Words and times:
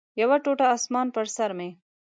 یو 0.19 0.29
ټوټه 0.43 0.65
اسمان 0.75 1.07
پر 1.15 1.25
سر 1.35 1.51
مې 1.57 1.69